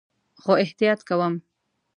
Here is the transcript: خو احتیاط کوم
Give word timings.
خو 0.41 0.51
احتیاط 0.63 0.99
کوم 1.09 1.33